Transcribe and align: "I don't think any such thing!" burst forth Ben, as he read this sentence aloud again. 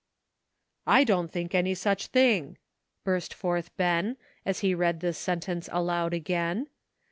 "I 0.87 1.03
don't 1.03 1.31
think 1.31 1.53
any 1.53 1.75
such 1.75 2.07
thing!" 2.07 2.57
burst 3.03 3.35
forth 3.35 3.69
Ben, 3.77 4.17
as 4.47 4.61
he 4.61 4.73
read 4.73 4.99
this 5.01 5.19
sentence 5.19 5.69
aloud 5.71 6.11
again. 6.11 6.69